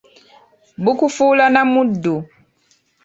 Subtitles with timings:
[0.83, 2.15] Bukufuula na muddu.